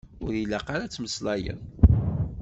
Ur 0.25 0.31
ilaq 0.41 0.67
ara 0.73 0.83
ad 0.85 0.91
temmeslayeḍ. 0.93 1.61